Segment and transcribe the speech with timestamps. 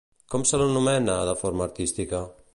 [0.35, 2.27] Com se l'anomena de forma artística?